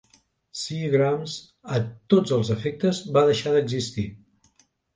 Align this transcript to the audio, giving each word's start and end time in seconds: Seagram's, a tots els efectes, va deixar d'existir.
Seagram's, 0.61 1.35
a 1.75 1.77
tots 2.15 2.35
els 2.39 2.51
efectes, 2.57 3.05
va 3.19 3.27
deixar 3.31 3.57
d'existir. 3.59 4.11